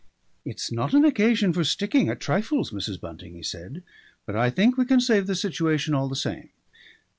[0.43, 2.99] "It's not an occasion for sticking at trifles, Mrs.
[2.99, 3.83] Bunting," he said.
[4.25, 6.49] "But I think we can save the situation all the same.